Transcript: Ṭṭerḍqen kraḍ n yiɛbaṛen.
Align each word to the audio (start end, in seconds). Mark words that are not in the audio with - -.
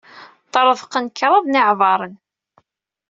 Ṭṭerḍqen 0.47 1.05
kraḍ 1.17 1.43
n 1.47 1.59
yiɛbaṛen. 1.59 2.13